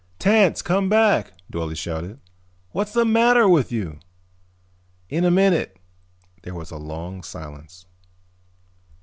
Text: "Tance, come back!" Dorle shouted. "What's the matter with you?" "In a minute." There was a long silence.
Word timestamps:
"Tance, 0.17 0.63
come 0.63 0.89
back!" 0.89 1.31
Dorle 1.53 1.77
shouted. 1.77 2.19
"What's 2.71 2.91
the 2.91 3.05
matter 3.05 3.47
with 3.47 3.71
you?" 3.71 3.99
"In 5.09 5.23
a 5.23 5.29
minute." 5.29 5.77
There 6.41 6.55
was 6.55 6.71
a 6.71 6.77
long 6.77 7.21
silence. 7.21 7.85